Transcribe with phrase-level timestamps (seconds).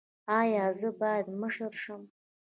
[0.39, 2.01] ایا زه باید مشر شم؟